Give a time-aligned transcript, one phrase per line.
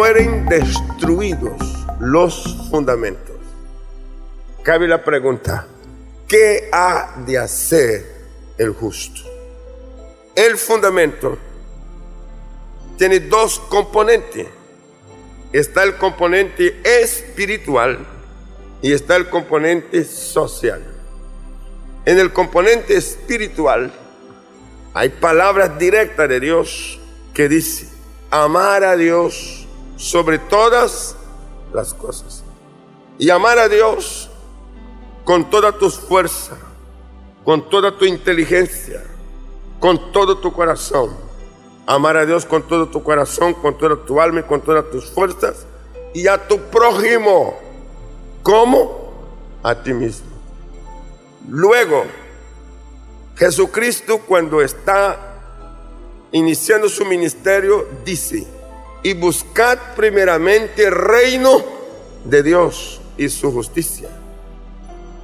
[0.00, 3.36] fueren destruidos los fundamentos.
[4.62, 5.66] Cabe la pregunta,
[6.26, 8.06] ¿qué ha de hacer
[8.56, 9.20] el justo?
[10.34, 11.36] El fundamento
[12.96, 14.46] tiene dos componentes.
[15.52, 17.98] Está el componente espiritual
[18.80, 20.82] y está el componente social.
[22.06, 23.92] En el componente espiritual
[24.94, 26.98] hay palabras directas de Dios
[27.34, 27.86] que dice,
[28.30, 29.59] amar a Dios
[30.00, 31.14] sobre todas
[31.74, 32.42] las cosas.
[33.18, 34.30] Y amar a Dios
[35.24, 36.56] con toda tu fuerza,
[37.44, 39.04] con toda tu inteligencia,
[39.78, 41.10] con todo tu corazón.
[41.86, 45.04] Amar a Dios con todo tu corazón, con toda tu alma y con todas tus
[45.10, 45.66] fuerzas.
[46.14, 47.58] Y a tu prójimo,
[48.42, 49.12] como
[49.62, 50.30] a ti mismo.
[51.46, 52.04] Luego,
[53.36, 55.18] Jesucristo cuando está
[56.32, 58.46] iniciando su ministerio dice,
[59.02, 61.62] y buscad primeramente el reino
[62.24, 64.08] de Dios y su justicia.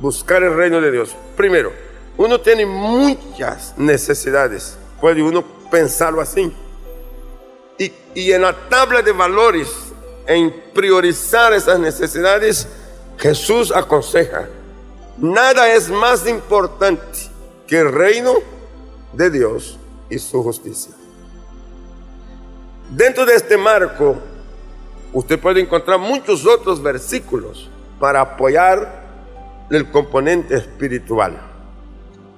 [0.01, 1.15] Buscar el reino de Dios.
[1.37, 1.73] Primero,
[2.17, 6.53] uno tiene muchas necesidades, puede uno pensarlo así.
[7.79, 9.69] Y, y en la tabla de valores,
[10.27, 12.67] en priorizar esas necesidades,
[13.19, 14.49] Jesús aconseja,
[15.19, 17.19] nada es más importante
[17.67, 18.35] que el reino
[19.13, 19.79] de Dios
[20.09, 20.96] y su justicia.
[22.91, 24.17] Dentro de este marco,
[25.13, 29.07] usted puede encontrar muchos otros versículos para apoyar
[29.71, 31.41] el componente espiritual.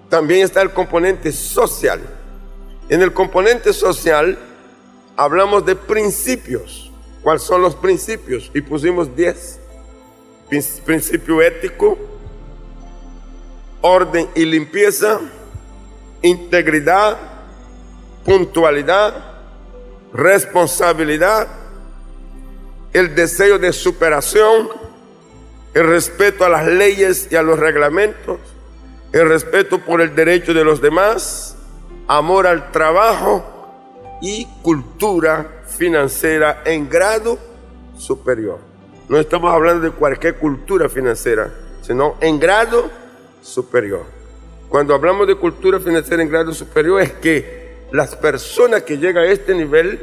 [0.08, 2.00] También está el componente social.
[2.88, 4.38] En el componente social
[5.16, 6.90] hablamos de principios.
[7.22, 8.50] ¿Cuáles son los principios?
[8.54, 9.60] Y pusimos 10.
[10.86, 11.98] Principio ético,
[13.82, 15.20] orden y limpieza,
[16.22, 17.18] integridad,
[18.24, 19.27] puntualidad,
[20.12, 21.48] responsabilidad,
[22.92, 24.68] el deseo de superación,
[25.74, 28.38] el respeto a las leyes y a los reglamentos,
[29.12, 31.56] el respeto por el derecho de los demás,
[32.06, 33.44] amor al trabajo
[34.20, 37.38] y cultura financiera en grado
[37.96, 38.58] superior.
[39.08, 41.50] No estamos hablando de cualquier cultura financiera,
[41.82, 42.90] sino en grado
[43.40, 44.04] superior.
[44.68, 47.57] Cuando hablamos de cultura financiera en grado superior es que
[47.90, 50.00] las personas que llegan a este nivel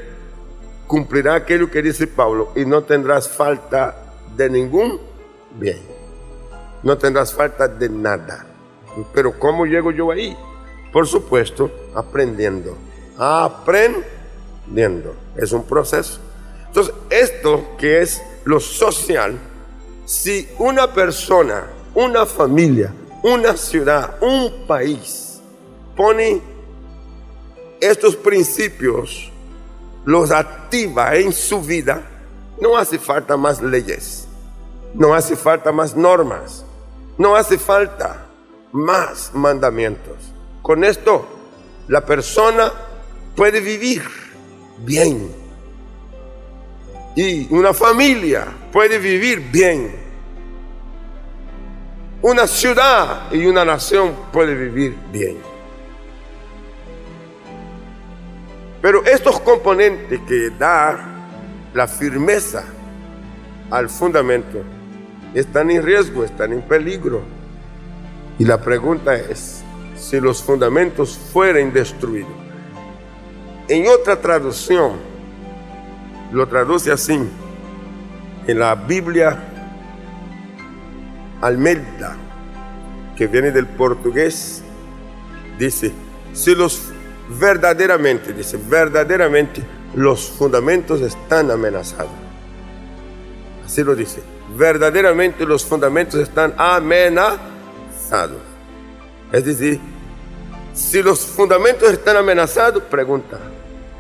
[0.88, 3.96] cumplirán aquello que dice Pablo y no tendrás falta
[4.36, 5.00] de ningún
[5.58, 5.82] bien.
[6.84, 8.46] No tendrás falta de nada.
[9.14, 10.36] Pero ¿cómo llego yo ahí?
[10.92, 12.78] Por supuesto, aprendiendo.
[13.18, 15.16] Aprendiendo.
[15.36, 16.20] Es un proceso.
[16.68, 19.38] Entonces, esto que es lo social,
[20.06, 22.94] si una persona, una familia,
[23.24, 25.42] una ciudad, un país
[25.96, 26.42] pone
[27.82, 29.32] estos principios
[30.06, 32.04] los activa en su vida,
[32.62, 34.28] no hace falta más leyes,
[34.94, 36.66] no hace falta más normas,
[37.18, 38.26] no hace falta
[38.72, 40.16] más mandamientos.
[40.62, 41.26] Con esto,
[41.88, 42.72] la persona
[43.36, 44.04] puede vivir
[44.80, 45.32] bien.
[47.16, 49.96] Y una familia puede vivir bien.
[52.22, 55.55] Una ciudad y una nación puede vivir bien.
[58.86, 60.96] Pero estos componentes que da
[61.74, 62.64] la firmeza
[63.72, 64.62] al fundamento
[65.34, 67.24] están en riesgo, están en peligro.
[68.38, 69.64] Y la pregunta es,
[69.96, 72.30] si los fundamentos fueren destruidos.
[73.70, 74.98] En otra traducción,
[76.32, 77.20] lo traduce así,
[78.46, 79.44] en la Biblia
[81.42, 82.16] Almeida,
[83.18, 84.62] que viene del portugués,
[85.58, 85.92] dice,
[86.34, 86.94] si los
[87.30, 89.64] verdaderamente, dice, verdaderamente
[89.96, 92.12] los fundamentos están amenazados.
[93.66, 94.22] Así lo dice,
[94.56, 98.42] verdaderamente los fundamentos están amenazados.
[99.32, 99.80] Es decir,
[100.74, 103.40] si los fundamentos están amenazados, pregunta,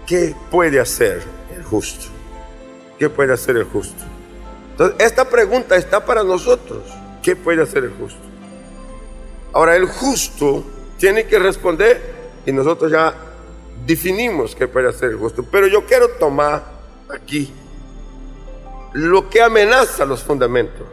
[0.05, 1.23] ¿qué puede hacer
[1.55, 2.07] el justo?
[2.99, 4.03] ¿Qué puede hacer el justo?
[4.71, 6.83] Entonces, esta pregunta está para nosotros.
[7.23, 8.19] ¿Qué puede hacer el justo?
[9.53, 10.63] Ahora, el justo
[10.97, 12.14] tiene que responder
[12.45, 13.13] y nosotros ya
[13.85, 15.43] definimos qué puede ser el justo.
[15.43, 16.63] Pero yo quiero tomar
[17.09, 17.51] aquí
[18.93, 20.87] lo que amenaza los fundamentos.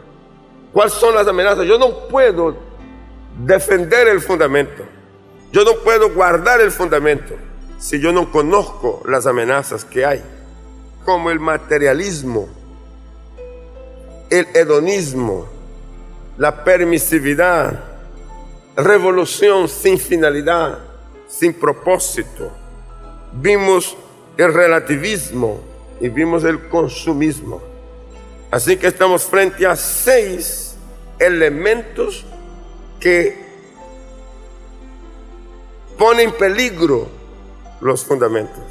[0.71, 1.65] ¿Cuáles son las amenazas?
[1.65, 2.57] Yo no puedo
[3.45, 4.83] defender el fundamento.
[5.51, 7.35] Yo no puedo guardar el fundamento
[7.77, 10.23] si yo no conozco las amenazas que hay,
[11.05, 12.47] como el materialismo,
[14.29, 15.47] el hedonismo,
[16.37, 17.83] la permisividad,
[18.75, 20.79] revolución sin finalidad,
[21.37, 22.51] sin propósito.
[23.33, 23.97] Vimos
[24.37, 25.61] el relativismo,
[25.99, 27.61] y vimos el consumismo.
[28.51, 30.75] Así que estamos frente a seis
[31.17, 32.25] elementos
[32.99, 33.41] que
[35.97, 37.07] ponen en peligro
[37.81, 38.63] los fundamentos.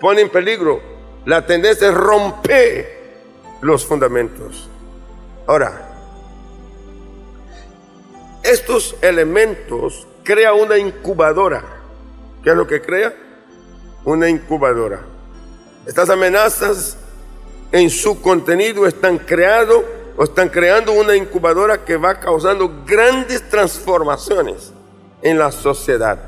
[0.00, 0.80] Ponen en peligro
[1.24, 3.22] la tendencia es romper
[3.60, 4.68] los fundamentos.
[5.46, 5.92] Ahora,
[8.42, 11.62] estos elementos crea una incubadora.
[12.42, 13.14] ¿Qué es lo que crea?
[14.04, 15.00] Una incubadora.
[15.86, 16.96] Estas amenazas
[17.70, 19.84] en su contenido están creando
[20.16, 24.72] o están creando una incubadora que va causando grandes transformaciones
[25.22, 26.18] en la sociedad.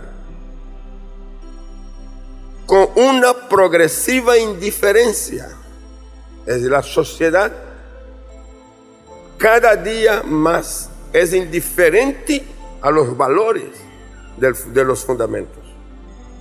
[2.67, 5.49] Con una progresiva indiferencia.
[6.47, 7.51] Es decir, la sociedad
[9.39, 12.45] cada día más es indiferente
[12.81, 13.88] a los valores
[14.41, 15.63] de los fundamentos.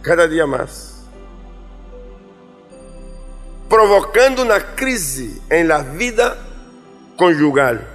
[0.01, 1.05] Cada día más.
[3.69, 6.37] Provocando una crisis en la vida
[7.17, 7.85] conyugal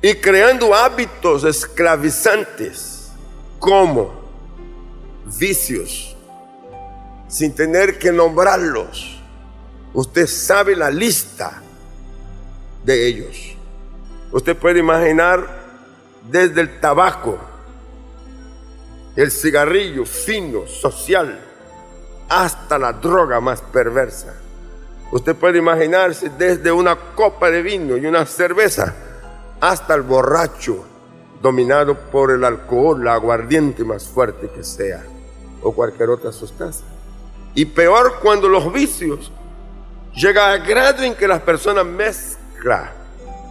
[0.00, 3.10] y creando hábitos esclavizantes
[3.58, 4.12] como
[5.38, 6.16] vicios,
[7.28, 9.20] sin tener que nombrarlos.
[9.92, 11.62] Usted sabe la lista
[12.84, 13.36] de ellos.
[14.32, 15.64] Usted puede imaginar
[16.30, 17.38] desde el tabaco,
[19.16, 21.40] el cigarrillo fino, social,
[22.28, 24.34] hasta la droga más perversa.
[25.10, 28.94] Usted puede imaginarse desde una copa de vino y una cerveza
[29.60, 30.84] hasta el borracho
[31.40, 35.04] dominado por el alcohol, la aguardiente más fuerte que sea,
[35.62, 36.86] o cualquier otra sustancia.
[37.54, 39.32] Y peor cuando los vicios
[40.14, 42.90] llegan a grado en que las personas mezclan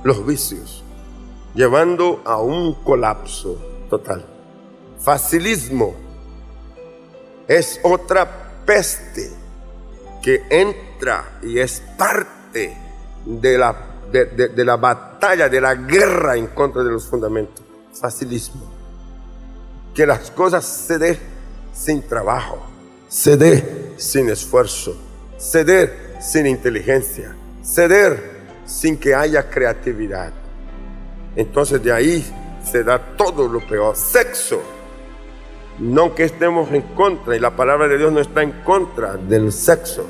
[0.03, 0.83] los vicios,
[1.56, 3.57] llevando a un colapso
[3.89, 4.34] total.
[5.06, 5.94] Facilismo
[7.48, 9.30] es otra peste
[10.24, 12.75] que entra y es parte
[13.24, 13.75] de la,
[14.12, 17.63] de, la batalla, de la guerra en contra de los fundamentos.
[18.02, 18.68] Facilismo.
[19.94, 21.19] Que las cosas se den
[21.72, 22.66] sin trabajo,
[23.07, 24.98] se den sin esfuerzo,
[25.38, 30.34] se den sin inteligencia, ceder sin que haya creatividad.
[31.36, 32.25] Entonces de ahí
[32.63, 33.96] se da todo lo peor.
[33.96, 34.75] Sexo.
[35.80, 39.51] No que estemos en contra, y la palabra de Dios no está en contra del
[39.51, 40.06] sexo,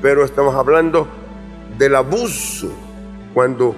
[0.00, 1.06] pero estamos hablando
[1.76, 2.70] del abuso,
[3.34, 3.74] cuando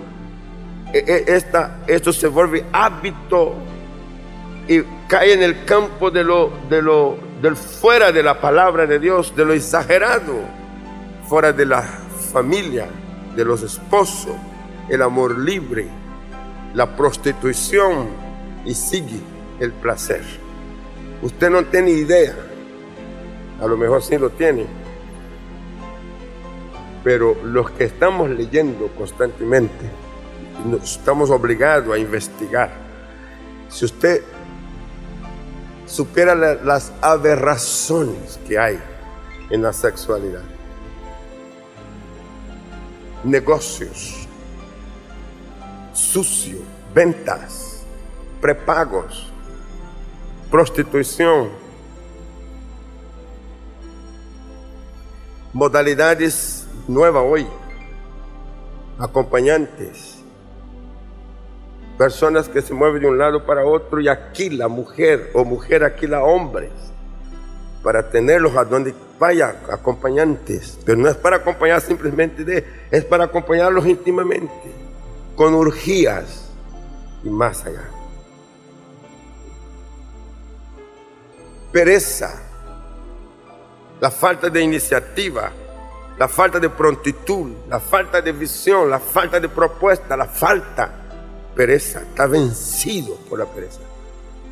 [0.93, 3.55] e, e, esta, esto se vuelve hábito
[4.69, 8.99] y cae en el campo de lo, de lo, del fuera de la palabra de
[8.99, 10.41] Dios, de lo exagerado,
[11.29, 12.89] fuera de la familia,
[13.35, 14.35] de los esposos,
[14.89, 15.89] el amor libre,
[16.75, 18.09] la prostitución
[18.65, 19.21] y sigue
[19.61, 20.46] el placer.
[21.23, 22.35] Usted no tiene idea,
[23.61, 24.67] a lo mejor sí lo tiene,
[27.03, 29.91] pero los que estamos leyendo constantemente,
[30.83, 32.71] estamos obligados a investigar.
[33.69, 34.23] Si usted
[35.87, 38.79] supiera las aberraciones que hay
[39.51, 40.43] en la sexualidad,
[43.25, 44.27] negocios,
[45.93, 46.59] sucio,
[46.95, 47.83] ventas,
[48.41, 49.33] prepagos,
[50.51, 51.51] prostitución,
[55.53, 57.47] modalidades nuevas hoy,
[58.99, 60.19] acompañantes,
[61.99, 65.83] personas que se mueven de un lado para otro y aquí la mujer o mujer
[65.85, 66.71] aquí la hombre
[67.83, 70.79] para tenerlos a donde vaya, acompañantes.
[70.85, 74.53] Pero no es para acompañar simplemente de, es para acompañarlos íntimamente,
[75.37, 76.51] con urgías
[77.23, 77.89] y más allá.
[81.77, 82.41] Pereza,
[84.01, 85.53] la falta de iniciativa,
[86.19, 90.91] la falta de prontitud, la falta de visión, la falta de propuesta, la falta,
[91.55, 93.81] pereza, está vencido por la pereza.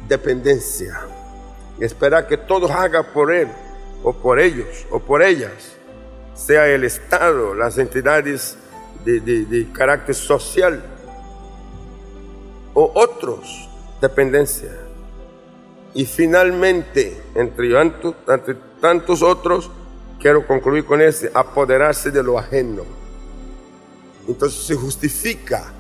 [0.06, 1.00] Dependencia
[1.80, 3.48] esperar que todos hagan por él
[4.02, 5.78] o por ellos o por ellas,
[6.34, 8.58] sea el Estado, las entidades
[9.02, 10.84] de, carácter social
[12.74, 13.70] o otros,
[14.02, 14.83] dependencia.
[15.94, 17.70] Y finalmente, entre,
[18.80, 19.70] tantos otros,
[20.20, 22.82] quiero concluir con ese, apoderarse de lo ajeno.
[24.26, 25.72] Entonces se justifica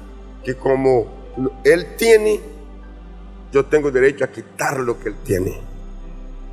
[0.42, 2.40] que como él tiene,
[3.52, 5.74] yo tengo derecho a quitar lo que él tiene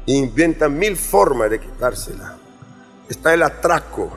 [0.06, 2.38] inventan mil formas de quitársela.
[3.10, 4.12] Está el atraco,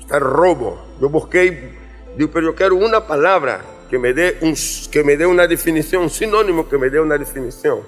[0.00, 0.86] está el robo.
[1.00, 1.76] Yo busqué,
[2.16, 3.60] digo, pero yo quiero una palabra
[3.90, 4.54] que me dé, un,
[4.90, 7.80] que me dé una definición, un sinónimo que me dé una definición.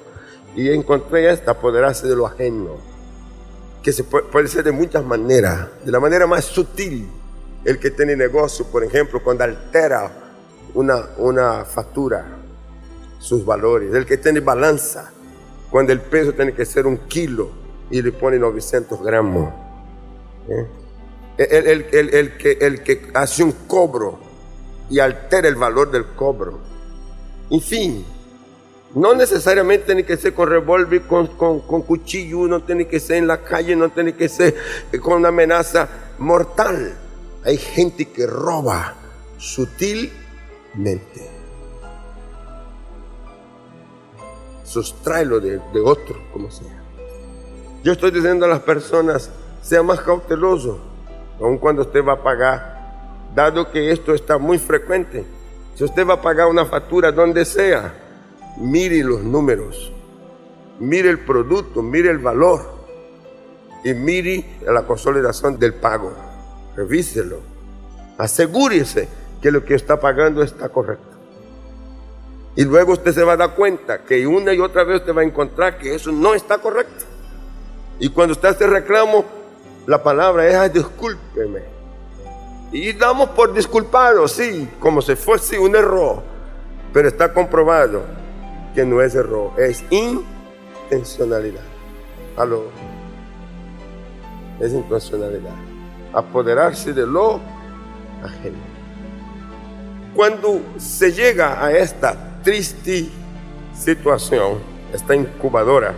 [0.56, 2.76] Y encontré esta, apoderarse de lo ajeno.
[3.82, 7.08] que se puede, puede ser de muchas maneras, de la manera más sutil.
[7.64, 10.10] El que tiene negocio, por ejemplo, cuando altera
[10.74, 12.26] una, una factura,
[13.18, 13.92] sus valores.
[13.94, 15.10] El que tiene balanza,
[15.70, 17.50] cuando el peso tiene que ser un kilo
[17.90, 19.52] y le pone 900 gramos.
[20.48, 20.66] ¿eh?
[21.38, 24.18] El, el- el- el que, el que hace un cobro
[24.88, 26.58] y altera el valor del cobro.
[27.50, 28.04] En fin,
[28.96, 33.18] no necesariamente tiene que ser con revólver, con, con, con cuchillo, no tiene que ser
[33.18, 34.56] en la calle, no tiene que ser
[34.90, 35.86] eh, con una amenaza
[36.16, 36.96] mortal.
[37.44, 38.94] Hay gente que roba
[39.36, 41.30] sutilmente.
[44.64, 46.82] Sustrae de, de otro, como sea.
[47.84, 50.80] Yo estoy diciendo a las personas, sea más cauteloso,
[51.38, 55.26] aun cuando usted va a pagar, dado que esto está muy frecuente.
[55.74, 58.05] Si usted va a pagar una factura donde sea,
[58.56, 59.92] mire los números,
[60.78, 62.62] mire el producto, mire el valor
[63.84, 66.12] y mire la consolidación del pago.
[66.74, 67.40] Revíselo.
[68.18, 69.08] Asegúrese
[69.40, 71.16] que lo que está pagando está correcto.
[72.54, 75.20] Y luego usted se va a dar cuenta que una y otra vez usted va
[75.20, 77.04] a encontrar que eso no está correcto.
[77.98, 79.24] Y cuando usted hace reclamo,
[79.86, 81.60] la palabra es "Ay, discúlpeme.
[82.72, 86.22] Y damos por disculpado, sí, como si fuese un error.
[86.92, 88.02] Pero está comprobado
[88.76, 91.64] que no es error, es intencionalidad.
[92.36, 92.64] Aló.
[94.60, 95.54] Es intencionalidad.
[96.12, 97.40] Apoderarse de lo
[98.22, 98.58] ajeno.
[100.14, 103.08] Cuando se llega a esta triste
[103.74, 104.58] situación,
[104.92, 105.94] esta incubadora,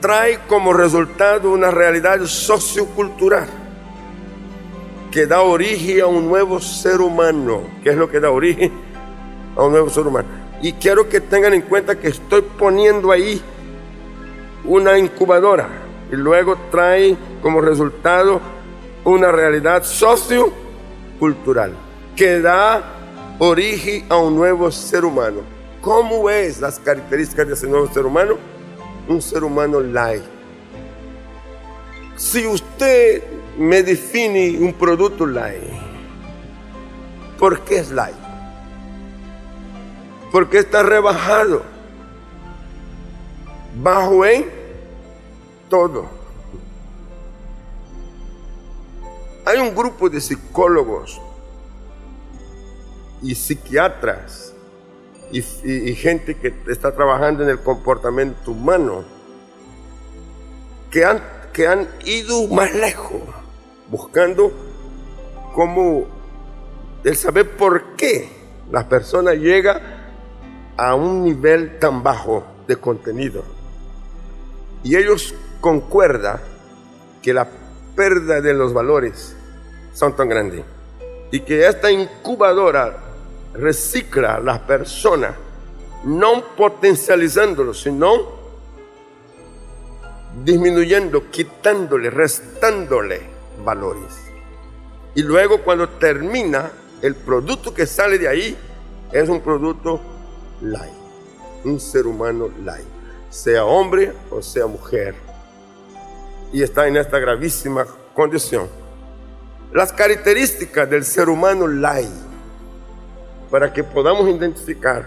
[0.00, 3.48] trae como resultado una realidad sociocultural
[5.10, 7.62] que da origen a un nuevo ser humano.
[7.82, 8.70] ¿Qué es lo que da origen
[9.56, 10.47] a un nuevo ser humano?
[10.60, 13.40] Y quiero que tengan en cuenta que estoy poniendo ahí
[14.64, 15.68] una incubadora
[16.10, 18.40] y luego trae como resultado
[19.04, 21.72] una realidad sociocultural
[22.16, 22.82] que da
[23.38, 25.42] origen a un nuevo ser humano.
[25.80, 28.36] ¿Cómo es las características de ese nuevo ser humano?
[29.08, 30.22] Un ser humano light.
[32.16, 33.22] Si usted
[33.56, 35.62] me define un producto light,
[37.38, 38.27] ¿por qué es light?
[40.30, 41.62] Porque está rebajado,
[43.82, 44.46] bajo en
[45.68, 46.06] todo.
[49.46, 51.20] Hay un grupo de psicólogos
[53.22, 54.54] y psiquiatras
[55.30, 55.42] y,
[55.94, 59.04] gente que está trabajando en el comportamiento humano
[60.90, 63.22] que han, que han ido más lejos
[63.90, 64.52] buscando
[65.54, 66.06] cómo
[67.04, 68.28] el saber por qué
[68.70, 69.97] la persona llega
[70.78, 73.42] a un nivel tan bajo de contenido.
[74.84, 76.40] Y ellos concuerdan
[77.20, 77.48] que la
[77.96, 79.36] pérdida de los valores
[79.92, 80.64] son tan grandes
[81.32, 82.96] y que esta incubadora
[83.54, 85.34] recicla a las personas,
[86.04, 88.38] no potencializándolo, sino
[90.44, 93.22] disminuyendo, quitándole, restándole
[93.64, 94.16] valores.
[95.16, 96.70] Y luego cuando termina,
[97.02, 98.56] el producto que sale de ahí
[99.10, 100.00] es un producto
[101.64, 102.50] un ser humano
[103.30, 105.14] sea hombre o sea mujer.
[106.52, 108.68] Y está en esta gravísima condición.
[109.72, 112.08] Las características del ser humano light,
[113.50, 115.06] para que podamos identificar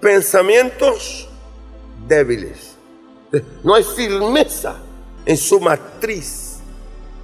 [0.00, 1.28] pensamientos
[2.06, 2.76] débiles.
[3.62, 4.76] No hay firmeza
[5.24, 6.58] en su matriz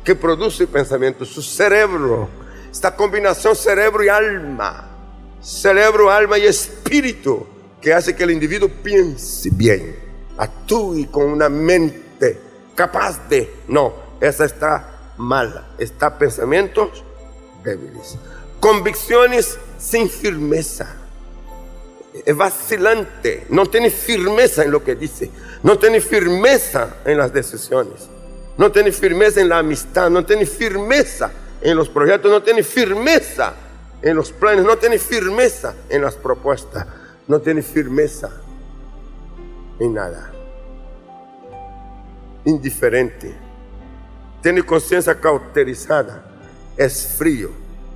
[0.02, 2.28] que produce pensamiento, su cerebro,
[2.70, 4.88] esta combinación cerebro y alma,
[5.42, 7.46] cerebro, alma y espíritu,
[7.80, 9.96] que hace que el individuo piense bien,
[10.36, 12.38] actúe con una mente
[12.74, 17.04] capaz de, no, esa está mala, está pensamientos
[17.62, 18.16] débiles,
[18.60, 20.96] convicciones sin firmeza,
[22.24, 25.30] es vacilante, no tiene firmeza en lo que dice,
[25.62, 28.08] no tiene firmeza en las decisiones,
[28.56, 31.30] no tiene firmeza en la amistad, no tiene firmeza
[31.60, 33.54] en los proyectos, no tiene firmeza
[34.02, 36.86] en los planes, no tiene firmeza en las propuestas,
[37.26, 38.30] no tiene firmeza
[39.80, 40.32] en nada.
[42.44, 43.34] Indiferente,
[44.42, 46.24] tiene conciencia cauterizada,
[46.76, 47.50] es frío,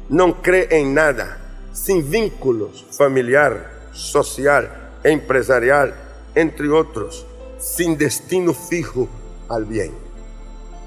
[0.09, 1.39] no cree en nada,
[1.73, 5.95] sin vínculos familiar, social, empresarial,
[6.35, 7.27] entre otros,
[7.59, 9.09] sin destino fijo
[9.49, 9.93] al bien.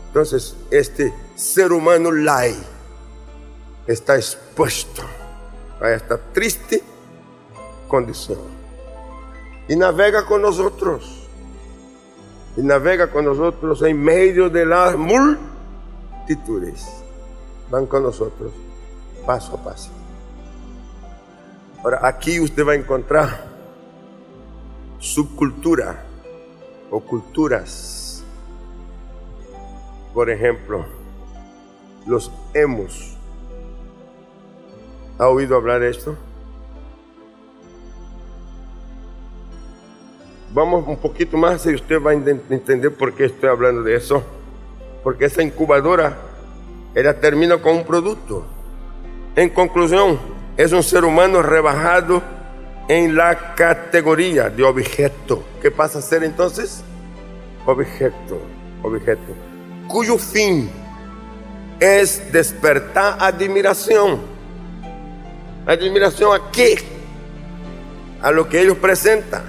[0.08, 2.75] Entonces, este ser humano light
[3.88, 5.02] está expuesto
[5.82, 6.82] a esta triste
[7.88, 8.40] condición
[9.68, 11.26] y navega con nosotros
[12.58, 16.86] y navega con nosotros en medio de las multitudes.
[17.70, 18.52] Van con nosotros
[19.26, 19.90] paso a paso.
[21.84, 23.48] Ahora, aquí usted va a encontrar
[25.00, 26.04] subcultura
[26.90, 28.24] o culturas.
[30.14, 30.86] Por ejemplo,
[32.06, 33.15] los hemos.
[35.18, 36.18] ¿Ha oído hablar esto?
[40.54, 44.24] Vamos un poquito más y usted va a entender por qué estoy hablando de eso.
[45.04, 46.18] Porque esa incubadora,
[46.94, 48.46] ella termina con un producto.
[49.36, 50.20] En conclusión,
[50.58, 52.22] es un ser humano rebajado
[52.88, 55.44] en la categoría de objeto.
[55.62, 56.84] ¿Qué pasa a ser entonces?
[57.66, 58.40] Objeto,
[58.84, 59.34] objeto.
[59.88, 60.70] Cuyo fin
[61.80, 64.35] es despertar admiración.
[65.66, 66.78] ¿Admiración a qué?
[68.22, 69.44] A lo que ellos presentan.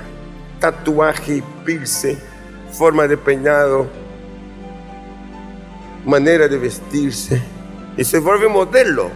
[0.60, 2.18] Tatuaje, pilce,
[2.72, 3.86] forma de peñado,
[6.04, 7.42] manera de vestirse.
[7.96, 9.10] Y se vuelve modelo,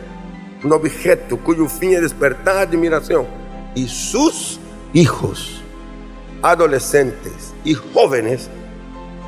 [0.62, 3.26] un objeto cuyo fin es despertar admiración.
[3.74, 4.58] Y sus
[4.92, 5.62] hijos,
[6.42, 8.50] adolescentes y jóvenes,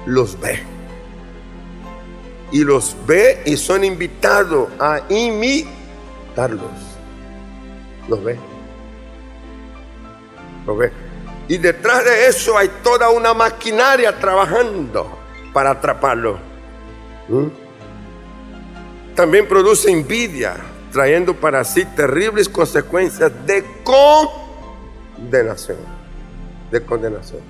[0.06, 0.72] los ven
[2.52, 6.91] y los ve y son invitados a imitarlos.
[8.08, 8.38] Los ve.
[10.66, 10.92] Los ve.
[11.48, 15.18] Y detrás de eso hay toda una maquinaria trabajando
[15.52, 16.38] para atraparlo.
[17.28, 17.46] ¿Mm?
[19.14, 20.56] También produce envidia,
[20.92, 23.64] trayendo para sí terribles consecuencias de
[25.18, 25.78] condenación.
[26.70, 27.40] De condenación.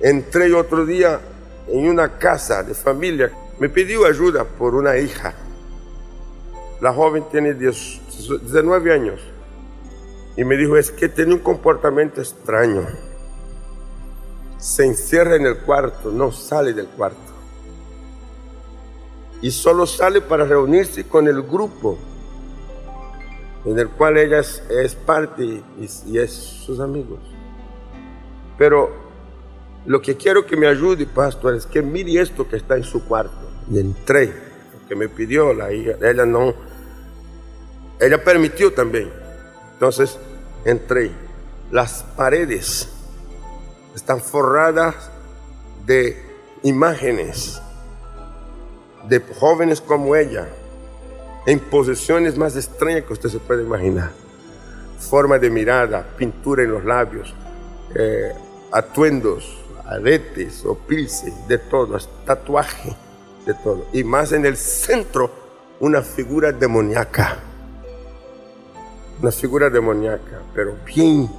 [0.00, 1.20] Entré otro día
[1.68, 5.34] en una casa de familia, me pidió ayuda por una hija.
[6.80, 9.20] La joven tiene 19 años
[10.36, 12.86] y me dijo, es que tiene un comportamiento extraño.
[14.58, 17.18] Se encierra en el cuarto, no sale del cuarto.
[19.42, 21.98] Y solo sale para reunirse con el grupo
[23.64, 27.20] en el cual ella es, parte y, es sus amigos.
[28.56, 28.90] Pero
[29.86, 33.04] lo que quiero que me ayude, pastor, es que mire esto que está en su
[33.04, 33.50] cuarto.
[33.70, 34.32] Y entré,
[34.88, 36.54] que me pidió la hija, ella no,
[38.00, 39.10] ella permitió también.
[39.74, 40.18] Entonces
[40.64, 41.10] entré.
[41.70, 42.88] Las paredes
[43.94, 45.10] están forradas
[45.86, 46.20] de
[46.62, 47.60] imágenes
[49.08, 50.48] de jóvenes como ella,
[51.46, 54.10] en posiciones más extrañas que usted se puede imaginar.
[54.98, 57.34] Forma de mirada, pintura en los labios,
[57.94, 58.32] eh,
[58.72, 62.94] atuendos, aretes o pilce, de todo, tatuaje,
[63.46, 63.86] de todo.
[63.92, 65.30] Y más en el centro,
[65.80, 67.38] una figura demoníaca.
[69.20, 71.30] Una figura demoníaca, pero bien.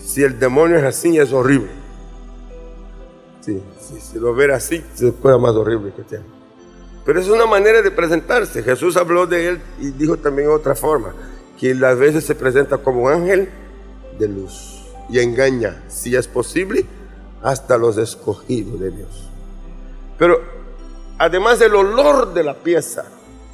[0.00, 1.70] Si el demonio es así, es horrible.
[3.40, 3.62] Sí,
[4.00, 6.24] si lo ve así, se puede más horrible que tiene.
[7.04, 8.62] Pero es una manera de presentarse.
[8.62, 11.14] Jesús habló de él y dijo también otra forma,
[11.58, 13.48] que a veces se presenta como ángel
[14.18, 16.84] de luz y engaña, si es posible,
[17.42, 19.30] hasta los escogidos de Dios.
[20.18, 20.40] Pero
[21.16, 23.04] además del olor de la pieza,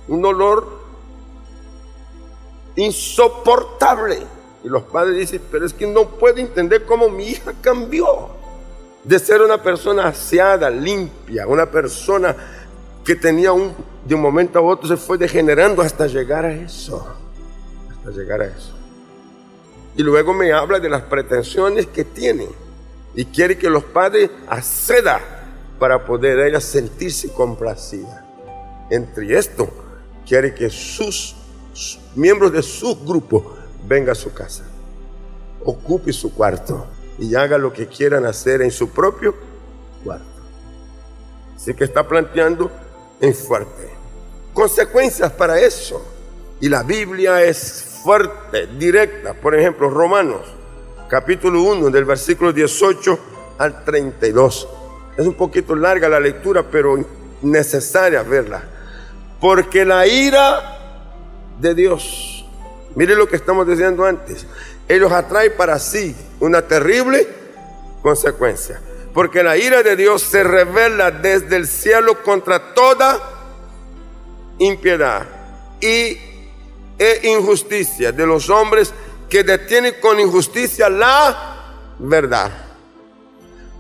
[0.09, 0.84] un olor
[2.77, 4.19] insoportable.
[4.63, 8.31] Y los padres dicen, pero es que no puedo entender cómo mi hija cambió
[9.05, 12.35] de ser una persona aseada, limpia, una persona
[13.05, 17.07] que tenía un, de un momento a otro se fue degenerando hasta llegar a eso,
[17.91, 18.75] hasta llegar a eso.
[19.97, 22.49] Y luego me habla de las pretensiones que tiene
[23.15, 25.21] y quiere que los padres acceda
[25.79, 28.25] para poder ella sentirse complacida.
[28.91, 29.69] Entre esto,
[30.27, 31.37] quiere que sus
[32.15, 33.57] miembros de su grupo
[33.87, 34.65] vengan a su casa,
[35.65, 36.87] ocupe su cuarto
[37.19, 39.35] y haga lo que quieran hacer en su propio
[40.03, 40.25] cuarto.
[41.55, 42.71] Así que está planteando
[43.21, 43.91] en fuerte.
[44.53, 46.05] Consecuencias para eso.
[46.61, 49.35] Y la Biblia es fuerte, directa.
[49.35, 50.43] Por ejemplo, Romanos
[51.09, 53.19] capítulo 1, del versículo 18
[53.59, 54.69] al 32.
[55.17, 56.99] Es un poquito larga la lectura, pero
[57.43, 58.63] necesaria verla.
[59.41, 60.74] Porque la ira
[61.59, 62.47] de Dios,
[62.95, 64.47] mire lo que estamos diciendo antes,
[64.89, 67.27] ellos atrae para sí una terrible
[68.03, 68.81] consecuencia.
[69.13, 73.21] Porque la ira de Dios se revela desde el cielo contra toda
[74.59, 75.27] impiedad
[75.81, 76.19] y
[76.99, 78.93] e injusticia de los hombres
[79.29, 82.53] que detiene con injusticia la verdad.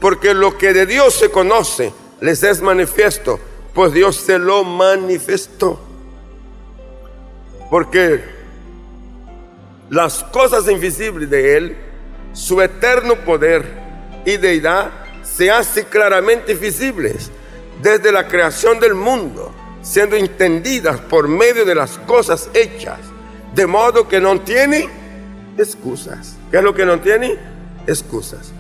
[0.00, 3.38] Porque lo que de Dios se conoce les es manifiesto,
[3.72, 5.80] pues Dios se lo manifestó.
[7.74, 8.20] Porque
[9.90, 11.76] las cosas invisibles de Él,
[12.32, 13.64] su eterno poder
[14.24, 14.92] y deidad,
[15.24, 17.32] se hace claramente visibles
[17.82, 23.00] desde la creación del mundo, siendo entendidas por medio de las cosas hechas,
[23.56, 24.88] de modo que no tiene
[25.58, 26.36] excusas.
[26.52, 27.36] ¿Qué es lo que no tiene?
[27.88, 28.52] Excusas.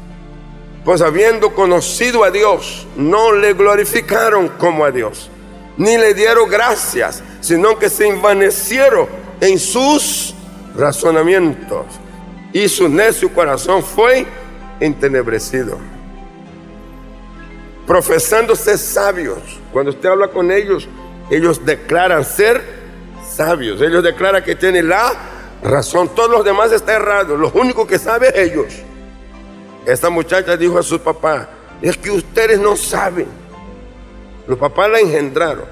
[0.84, 5.30] Pues habiendo conocido a Dios, no le glorificaron como a Dios,
[5.76, 9.06] ni le dieron gracias, sino que se envanecieron
[9.38, 10.34] en sus
[10.74, 11.84] razonamientos,
[12.54, 14.26] y su necio corazón fue
[14.80, 15.76] entenebrecido.
[17.86, 20.88] Profesándose sabios, cuando usted habla con ellos,
[21.30, 22.62] ellos declaran ser
[23.28, 25.12] sabios, ellos declaran que tienen la
[25.62, 28.72] razón, todos los demás están errados, los únicos que saben ellos.
[29.84, 31.50] Esta muchacha dijo a su papá,
[31.82, 33.26] es que ustedes no saben.
[34.46, 35.66] Los papás la engendraron,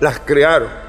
[0.00, 0.83] las crearon,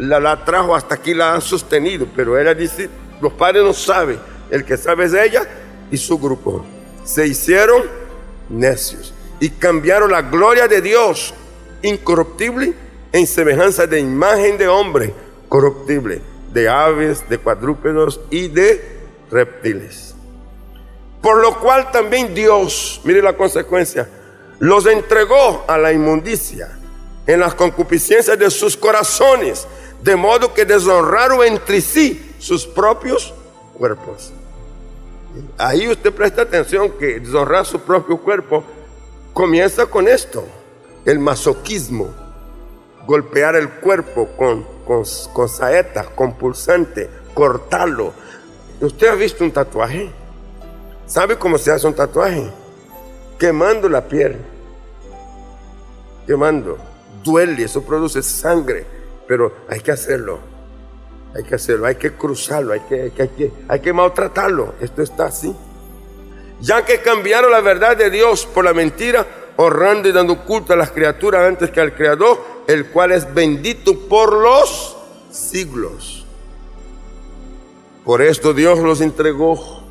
[0.00, 2.88] la, la trajo hasta aquí, la han sostenido, pero ella dice,
[3.20, 4.18] los padres no saben,
[4.50, 5.46] el que sabe es ella
[5.90, 6.64] y su grupo.
[7.04, 7.82] Se hicieron
[8.48, 11.34] necios y cambiaron la gloria de Dios
[11.82, 12.74] incorruptible
[13.12, 15.12] en semejanza de imagen de hombre
[15.48, 20.14] corruptible, de aves, de cuadrúpedos y de reptiles.
[21.20, 24.08] Por lo cual también Dios, mire la consecuencia,
[24.58, 26.78] los entregó a la inmundicia
[27.26, 29.66] en las concupiscencias de sus corazones,
[30.02, 33.34] de modo que deshonraron entre sí sus propios
[33.74, 34.32] cuerpos.
[35.58, 38.64] Ahí usted presta atención que deshonrar su propio cuerpo
[39.32, 40.44] comienza con esto,
[41.04, 42.12] el masoquismo,
[43.06, 48.12] golpear el cuerpo con, con, con saetas, con pulsante, cortarlo.
[48.80, 50.10] ¿Usted ha visto un tatuaje?
[51.06, 52.50] ¿Sabe cómo se hace un tatuaje?
[53.38, 54.36] Quemando la piel.
[56.26, 56.78] Quemando.
[57.22, 58.86] Duele, eso produce sangre,
[59.30, 60.40] pero hay que hacerlo.
[61.36, 64.74] Hay que hacerlo, hay que cruzarlo, hay que, hay que, hay que, maltratarlo.
[64.80, 65.54] Esto está así.
[66.60, 70.76] Ya que cambiaron la verdad de Dios por la mentira, honrando y dando culto a
[70.76, 74.96] las criaturas antes que al Creador, el cual es bendito por los
[75.30, 76.26] siglos.
[78.04, 79.84] Por esto Dios los entregó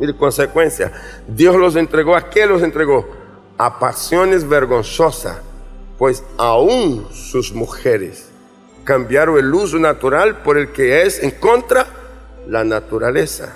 [0.00, 0.92] Mire, consecuencia.
[1.28, 2.16] Dios los entregó.
[2.16, 3.08] ¿A qué los entregó?
[3.56, 5.42] A pasiones vergonzosas.
[5.96, 8.32] Pues aún sus mujeres
[8.88, 11.86] cambiaron el uso natural por el que es en contra
[12.48, 13.54] la naturaleza.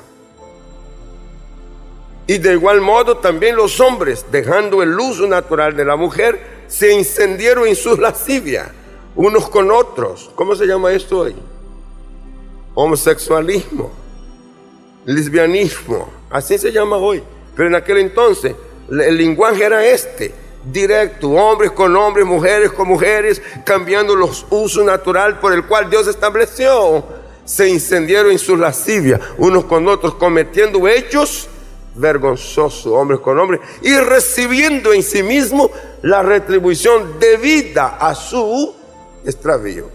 [2.27, 6.93] Y de igual modo también los hombres, dejando el uso natural de la mujer, se
[6.93, 8.69] encendieron en sus lascivias,
[9.17, 10.31] unos con otros.
[10.35, 11.35] ¿Cómo se llama esto hoy?
[12.75, 13.91] Homosexualismo,
[15.07, 17.23] lesbianismo, Así se llama hoy.
[17.57, 18.55] Pero en aquel entonces
[18.91, 25.41] el lenguaje era este, directo, hombres con hombres, mujeres con mujeres, cambiando los usos natural
[25.41, 27.05] por el cual Dios estableció.
[27.45, 31.49] Se incendiaron en sus lascivias, unos con otros, cometiendo hechos
[31.95, 35.71] vergonzosos, hombres con hombres, y recibiendo en sí mismo
[36.03, 38.75] la retribución debida a su
[39.25, 39.89] extravío.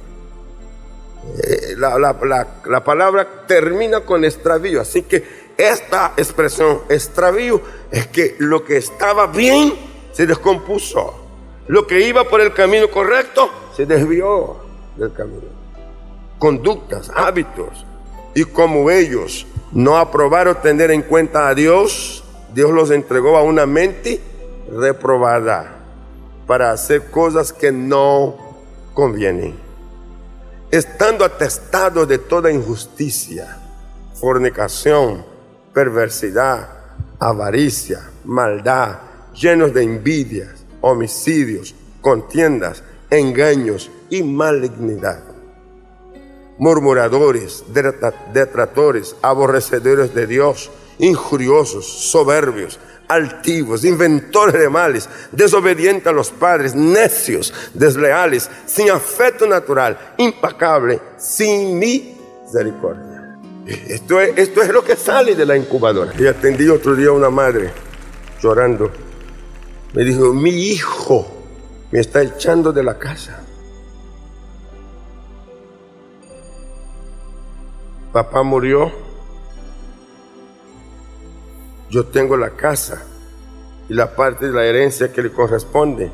[1.43, 1.97] Eh, la,
[2.65, 9.27] la palabra termina con extravío, así que esta expresión extravío es que lo que estaba
[9.27, 9.73] bien
[10.17, 11.13] se descompuso.
[11.67, 14.57] Lo que iba por el camino correcto se desvió
[14.95, 15.43] del camino.
[16.39, 17.85] Conductas, hábitos.
[18.33, 23.67] Y como ellos no aprobaron tener en cuenta a Dios, Dios los entregó a una
[23.67, 24.19] mente
[24.71, 25.81] reprobada
[26.47, 28.37] para hacer cosas que no
[28.95, 29.55] convienen.
[30.71, 33.59] Estando atestados de toda injusticia,
[34.19, 35.23] fornicación,
[35.75, 36.69] perversidad,
[37.19, 39.06] avaricia, maldad,
[39.37, 45.23] llenos de envidias, homicidios, contiendas, engaños y malignidad.
[46.57, 47.65] Murmuradores,
[48.33, 57.53] detratores, aborrecedores de Dios, injuriosos, soberbios, altivos, inventores de males, desobedientes a los padres, necios,
[57.73, 63.37] desleales, sin afecto natural, impacable, sin misericordia.
[63.67, 66.13] Esto es, esto es lo que sale de la incubadora.
[66.17, 67.71] Y atendí otro día a una madre
[68.41, 69.06] llorando.
[69.93, 71.27] Me dijo, mi hijo
[71.91, 73.41] me está echando de la casa.
[78.11, 78.91] Papá murió.
[81.89, 83.03] Yo tengo la casa
[83.87, 86.11] y la parte de la herencia que le corresponde.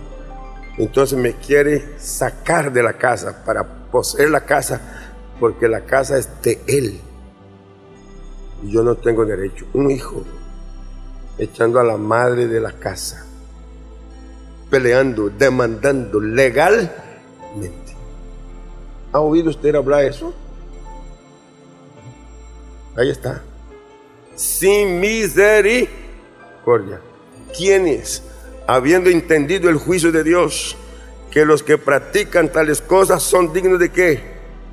[0.77, 4.81] Entonces me quiere sacar de la casa para poseer la casa
[5.39, 7.01] porque la casa es de él
[8.63, 9.65] y yo no tengo derecho.
[9.73, 10.23] Un hijo
[11.38, 13.25] echando a la madre de la casa,
[14.73, 16.89] peleando, demandando legalmente.
[19.12, 20.33] ¿Ha oído usted hablar eso?
[22.97, 23.43] Ahí está.
[24.36, 25.91] Sin misericordia.
[27.55, 28.23] ¿Quiénes
[28.65, 30.75] habiendo entendido el juicio de Dios,
[31.29, 34.23] que los que practican tales cosas son dignos de qué?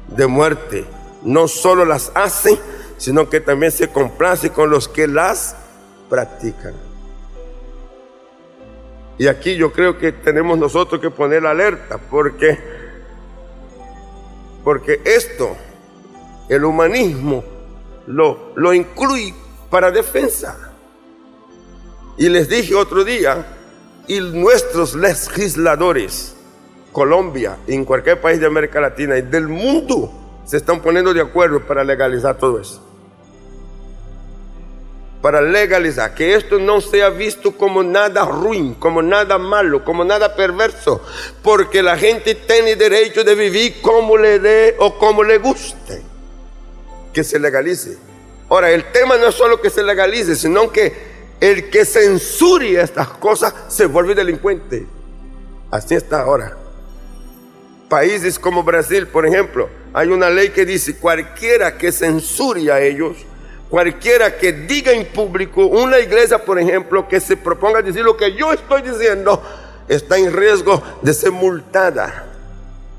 [0.09, 0.87] De muerte.
[1.23, 2.59] No solo las hacen,
[2.97, 5.57] sino que también se complace con los que las
[6.09, 6.90] practican.
[9.21, 12.59] Y aquí yo creo que tenemos nosotros que poner alerta, porque,
[14.65, 15.59] porque esto,
[16.49, 17.45] el humanismo,
[18.07, 19.35] lo, lo incluye
[19.69, 20.73] para defensa.
[22.17, 23.45] Y les dije otro día,
[24.09, 26.35] y nuestros legisladores,
[26.91, 30.11] Colombia, en cualquier país de América Latina y del mundo,
[30.47, 32.90] se están poniendo de acuerdo para legalizar todo eso.
[35.23, 40.35] Para legalizar, que esto no sea visto como nada ruin, como nada malo, como nada
[40.35, 41.05] perverso,
[41.43, 46.03] porque la gente tiene derecho de vivir como le dé o como le guste.
[47.13, 47.99] Que se legalice.
[48.49, 53.09] Ahora, el tema no es solo que se legalice, sino que el que censure estas
[53.09, 54.87] cosas se vuelve delincuente.
[55.71, 56.57] Así está ahora.
[57.89, 63.17] Países como Brasil, por ejemplo, hay una ley que dice cualquiera que censure a ellos,
[63.71, 68.35] cualquiera que diga en público, una iglesia, por ejemplo, que se proponga decir lo que
[68.35, 69.41] yo estoy diciendo,
[69.89, 72.27] está en riesgo de ser multada,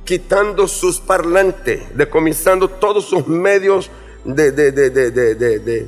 [0.06, 3.92] quitando sus parlantes, decomisando todos sus medios
[4.24, 5.88] de, de, de,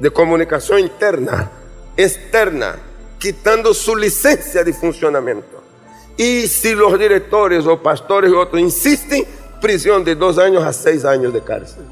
[0.00, 1.50] de comunicación interna,
[1.96, 2.76] externa,
[3.18, 5.62] quitando su licencia de funcionamiento.
[6.18, 9.24] Y si los directores o pastores y otros insisten,
[9.60, 11.84] prisión de dos años a seis años de cárcel.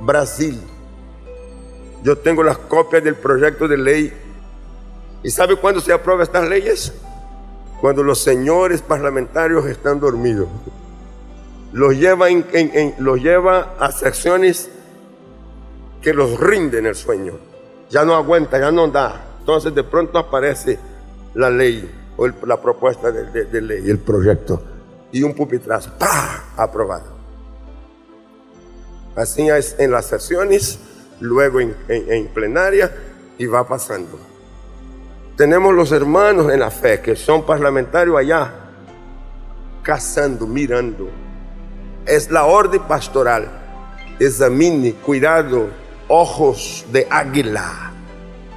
[0.00, 0.60] Brasil.
[2.02, 4.12] Yo tengo las copias del proyecto de ley.
[5.22, 6.92] ¿Y sabe cuándo se aprueban estas leyes?
[7.80, 10.48] Cuando los señores parlamentarios están dormidos.
[11.72, 12.28] Los lleva,
[12.98, 14.70] los lleva a secciones
[16.00, 17.34] que los rinden el sueño.
[17.90, 19.24] Ya no aguanta, ya no da.
[19.40, 20.78] Entonces de pronto aparece
[21.34, 24.60] la ley o la propuesta de, ley, el proyecto,
[25.12, 26.52] y un pupitrazo, ¡pah!
[26.56, 27.17] aprobado.
[29.18, 30.78] Así es en las sesiones,
[31.20, 32.94] luego en, en plenaria
[33.36, 34.18] y va pasando.
[35.36, 38.52] Tenemos los hermanos en la fe que son parlamentarios allá,
[39.82, 41.10] cazando, mirando.
[42.06, 43.48] Es la orden pastoral.
[44.20, 45.68] Examine, cuidado,
[46.08, 47.88] ojos de águila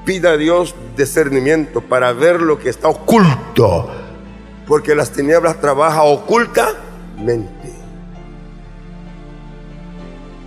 [0.06, 3.88] Pida a Dios discernimiento para ver lo que está oculto,
[4.67, 7.70] porque las tinieblas trabajan ocultamente.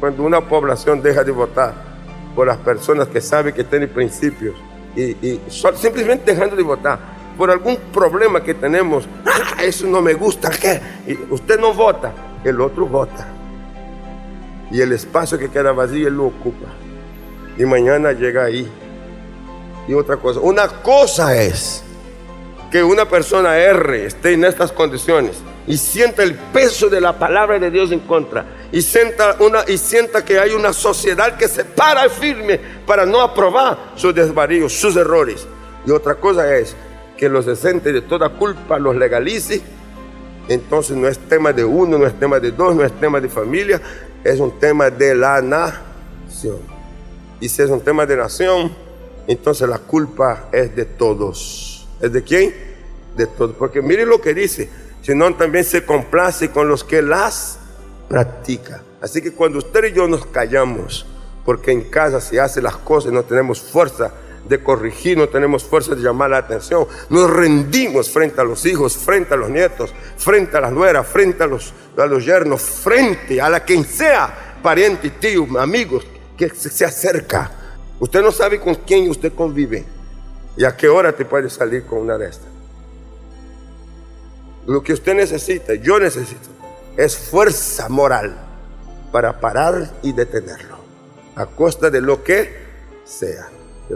[0.05, 1.73] Cuando una población deja de votar
[2.37, 4.55] por las personas que saben que tienen principios
[4.95, 5.41] y,
[5.77, 6.99] simplemente dejando de votar
[7.39, 10.79] por algún problema que tenemos, ah, eso no me gusta, ¿qué?
[11.31, 12.13] usted no vota,
[12.45, 13.27] el otro vota.
[14.71, 16.67] Y el espacio que queda vacío él lo ocupa.
[17.57, 18.71] Y mañana llega ahí
[19.89, 20.39] y otra cosa.
[20.39, 21.83] Una cosa es
[22.71, 27.59] que una persona erre, esté en estas condiciones y sienta el peso de la palabra
[27.59, 31.65] de Dios en contra y sienta, una, y sienta que hay una sociedad que se
[31.65, 35.47] para firme para no aprobar sus desvaríos, sus errores.
[35.87, 36.75] Y otra cosa es
[37.17, 39.63] que los decentes de toda culpa los legalice.
[40.49, 43.29] Entonces no es tema de uno, no es tema de dos, no es tema de
[43.29, 43.81] familia,
[44.25, 46.59] es un tema de la nación.
[47.39, 48.75] Y si es un tema de nación,
[49.29, 51.87] entonces la culpa es de todos.
[52.01, 52.53] ¿Es de quién?
[53.17, 53.55] De todos.
[53.55, 54.69] Porque miren lo que dice,
[55.01, 57.61] sino también se complace con los que las
[58.09, 58.81] practican.
[59.01, 61.07] Así que cuando usted y yo nos callamos,
[61.45, 64.13] porque en casa se hace las cosas y no tenemos fuerza
[64.49, 68.97] de corregir, no tenemos fuerza de llamar la atención, nos rendimos frente a los hijos,
[68.97, 73.41] frente a los nietos, frente a las nueras, frente a los, a los yernos, frente
[73.41, 77.51] a la quien sea, pariente, tío, amigos, que se acerca
[78.01, 79.85] Usted no sabe con quién usted convive
[80.57, 82.49] y a qué hora te puede salir con una de estas.
[84.67, 86.49] Lo que usted necesita, yo necesito,
[86.97, 88.37] es fuerza moral
[89.13, 90.79] para parar y detenerlo,
[91.37, 92.65] a costa de lo que
[93.05, 93.49] sea.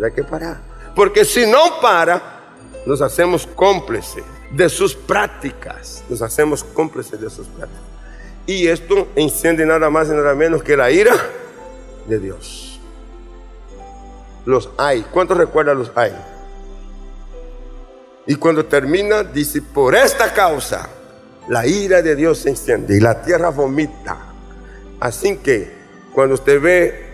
[0.04, 0.60] Hay que parar.
[0.94, 2.54] Porque si no para,
[2.86, 6.04] nos hacemos cómplices de sus prácticas.
[6.08, 7.84] Nos hacemos cómplices de sus prácticas.
[8.46, 11.14] Y esto enciende nada más y nada menos que la ira
[12.06, 12.68] de Dios
[14.48, 15.02] los hay.
[15.12, 16.16] ¿Cuántos recuerdan los hay?
[18.26, 20.88] Y cuando termina, dice, por esta causa,
[21.48, 24.18] la ira de Dios se enciende y la tierra vomita.
[25.00, 25.72] Así que
[26.12, 27.08] cuando usted ve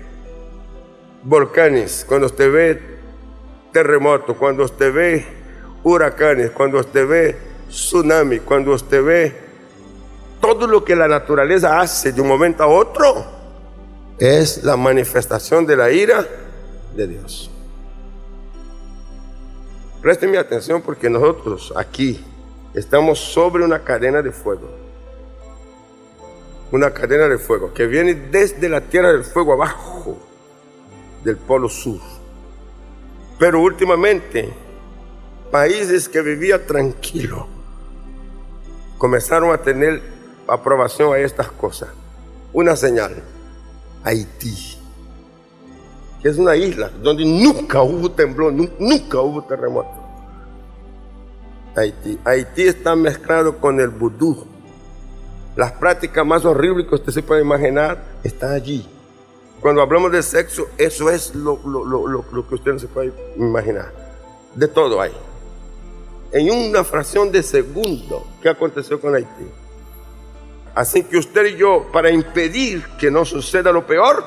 [1.22, 2.82] volcanes, cuando usted ve
[3.72, 5.26] terremotos, cuando usted ve
[5.82, 7.36] huracanes, cuando usted ve
[7.68, 9.36] tsunami, cuando usted ve
[10.40, 13.24] todo lo que la naturaleza hace de un momento a otro,
[14.18, 16.26] es la manifestación de la ira
[16.94, 17.50] de Dios.
[20.02, 22.22] Presten atención porque nosotros aquí
[22.74, 24.68] estamos sobre una cadena de fuego.
[26.72, 30.18] Una cadena de fuego que viene desde la tierra del fuego abajo,
[31.22, 32.00] del polo sur.
[33.38, 34.52] Pero últimamente,
[35.50, 37.46] países que vivían tranquilo
[38.98, 40.02] comenzaron a tener
[40.48, 41.90] aprobación a estas cosas.
[42.52, 43.22] Una señal,
[44.02, 44.78] Haití,
[46.22, 50.03] que es una isla donde nunca hubo temblor, nunca hubo terremoto.
[51.76, 52.18] Haití.
[52.24, 54.46] Haití está mezclado con el vudú.
[55.56, 58.88] Las prácticas más horribles que usted se puede imaginar están allí.
[59.60, 61.58] Cuando hablamos de sexo, eso es lo,
[62.48, 63.92] que usted no se puede imaginar.
[64.54, 65.12] De todo hay.
[66.32, 69.46] En una fracción de segundo, ¿qué aconteció con Haití?
[70.74, 74.24] Así que usted y yo, para impedir que no suceda lo peor,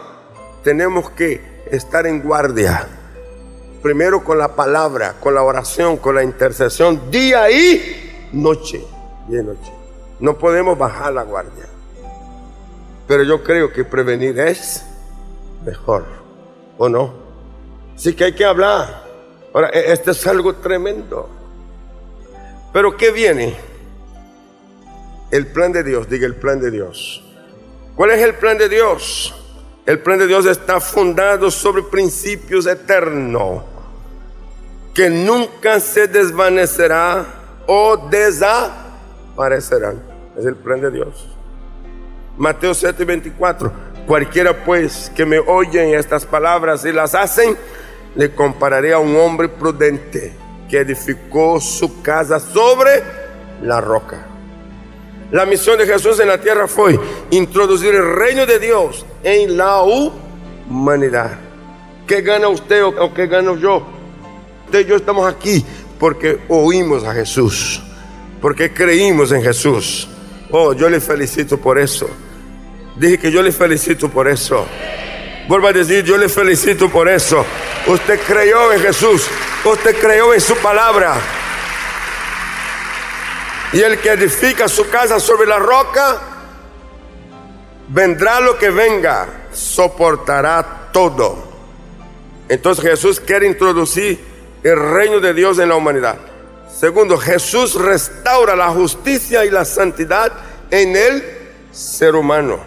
[0.64, 2.88] tenemos que estar en guardia.
[3.82, 8.84] Primero con la palabra, con la oración, con la intercesión, día y noche.
[9.28, 9.72] Día y noche.
[10.20, 11.66] No podemos bajar la guardia.
[13.08, 14.84] Pero yo creo que prevenir es
[15.64, 16.06] mejor,
[16.78, 17.14] ¿o no?
[17.96, 19.04] Sí que hay que hablar.
[19.54, 21.30] Ahora, e-, esto es algo tremendo.
[22.74, 23.56] Pero ¿qué viene?
[25.32, 27.24] El plan de Dios, diga el plan de Dios.
[27.96, 29.34] ¿Cuál es el plan de Dios?
[29.88, 33.64] El plan de Dios está fundado sobre principios eternos
[34.94, 37.26] que nunca se desvanecerá
[37.68, 40.04] o desaparecerán.
[40.38, 41.30] Es el plan de Dios.
[42.38, 43.72] Mateo 7, 24.
[44.06, 47.56] Cualquiera pues que me oyen estas palabras y las hacen,
[48.14, 50.36] le compararé a un hombre prudente
[50.70, 53.02] que edificó su casa sobre
[53.62, 54.37] la roca.
[55.32, 56.98] La misión de Jesús en la tierra fue
[57.32, 61.38] introducir el reino de Dios en la humanidad.
[62.06, 63.86] ¿Qué gana usted o qué gano yo?
[64.66, 65.66] Usted y yo estamos aquí
[66.00, 67.82] porque oímos a Jesús,
[68.42, 70.08] porque creímos en Jesús.
[70.52, 72.10] Oh, yo le felicito por eso.
[72.96, 74.66] Dije que yo le felicito por eso.
[75.48, 77.46] Vuelvo a decir, yo le felicito por eso.
[77.88, 79.28] Usted creyó en Jesús,
[79.66, 81.16] usted creyó en su palabra.
[83.74, 86.20] Y el que edifica su casa sobre la roca,
[87.90, 91.48] vendrá lo que venga, soportará todo.
[92.50, 94.20] Entonces Jesús quiere introducir
[94.64, 96.18] el reino de Dios en la humanidad.
[96.74, 100.32] Segundo, Jesús restaura la justicia y la santidad
[100.72, 101.24] en el
[101.72, 102.60] ser humano.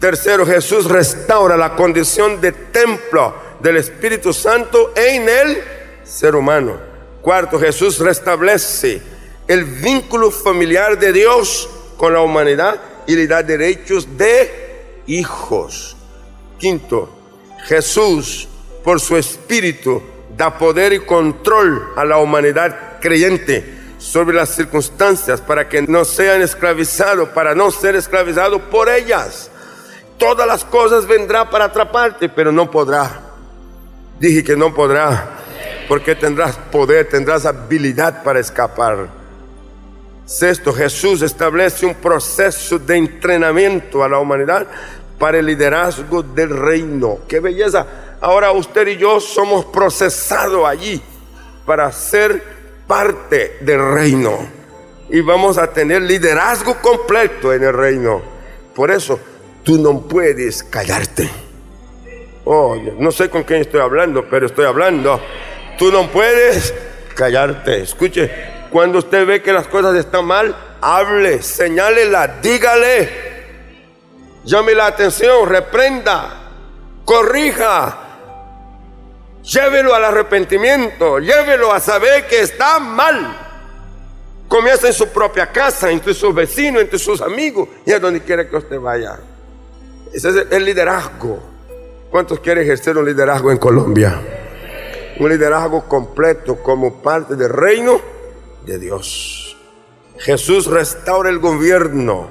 [0.00, 5.62] Tercero, Jesús restaura la condición de templo del Espíritu Santo en el
[6.04, 6.76] ser humano.
[7.20, 9.00] Cuarto, Jesús restablece
[9.52, 15.94] el vínculo familiar de Dios con la humanidad y le da derechos de hijos.
[16.58, 17.10] Quinto,
[17.66, 18.48] Jesús,
[18.82, 20.02] por su espíritu,
[20.34, 23.62] da poder y control a la humanidad creyente
[23.98, 29.50] sobre las circunstancias para que no sean esclavizados, para no ser esclavizados por ellas.
[30.16, 33.20] Todas las cosas vendrá para atraparte, pero no podrá.
[34.18, 35.40] Dije que no podrá,
[35.88, 39.21] porque tendrás poder, tendrás habilidad para escapar.
[40.24, 44.66] Sexto, Jesús establece un proceso de entrenamiento a la humanidad
[45.18, 47.18] para el liderazgo del reino.
[47.28, 47.86] ¡Qué belleza!
[48.20, 51.02] Ahora usted y yo somos procesados allí
[51.66, 52.42] para ser
[52.86, 54.38] parte del reino.
[55.10, 58.22] Y vamos a tener liderazgo completo en el reino.
[58.74, 59.18] Por eso,
[59.62, 61.28] tú no puedes callarte.
[62.44, 65.20] Oh, no sé con quién estoy hablando, pero estoy hablando.
[65.78, 66.72] Tú no puedes
[67.14, 67.82] callarte.
[67.82, 68.30] Escuche,
[68.72, 73.32] cuando usted ve que las cosas están mal, hable, señálela, dígale.
[74.44, 76.30] Llame la atención, reprenda,
[77.04, 77.98] corrija.
[79.42, 83.38] Llévelo al arrepentimiento, llévelo a saber que está mal.
[84.48, 88.48] Comienza en su propia casa, entre sus vecinos, entre sus amigos y a donde quiera
[88.48, 89.18] que usted vaya.
[90.12, 91.42] Ese es el liderazgo.
[92.10, 94.20] ¿Cuántos quieren ejercer un liderazgo en Colombia?
[95.18, 98.21] Un liderazgo completo como parte del reino
[98.64, 99.56] de Dios.
[100.18, 102.30] Jesús restaura el gobierno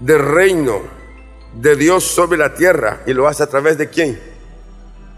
[0.00, 0.80] del reino
[1.54, 4.18] de Dios sobre la tierra y lo hace a través de quién?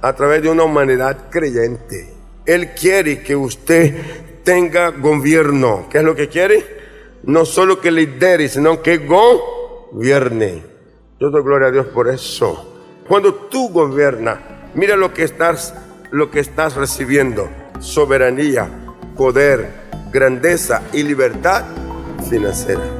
[0.03, 2.15] A través de una humanidad creyente.
[2.47, 5.87] Él quiere que usted tenga gobierno.
[5.91, 6.81] ¿Qué es lo que quiere?
[7.25, 10.63] No solo que lidere, sino que gobierne.
[11.19, 12.83] Yo doy gloria a Dios por eso.
[13.07, 14.39] Cuando tú gobiernas,
[14.75, 15.75] mira lo que estás,
[16.11, 17.51] lo que estás recibiendo.
[17.81, 18.71] Soberanía,
[19.21, 19.71] poder,
[20.11, 21.67] grandeza y libertad
[22.31, 23.00] financiera.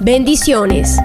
[0.00, 0.96] Bendiciones.